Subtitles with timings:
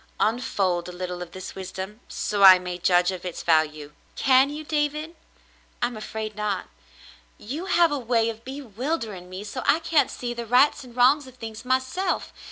[0.17, 4.49] '* Unfold a little of this wisdom, so I may judge of its value." "Can
[4.49, 5.11] you, David .^^
[5.79, 6.69] I'm afraid not.
[7.37, 11.27] You have a way of bewildering me, so I can't see the rights and wrongs
[11.27, 12.33] of things myself.